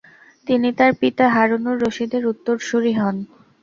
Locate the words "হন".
2.99-3.15